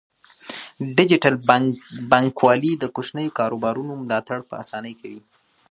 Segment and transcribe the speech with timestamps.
[0.97, 1.35] ډیجیټل
[2.11, 5.21] بانکوالي د کوچنیو کاروبارونو ملاتړ په اسانۍ کوي.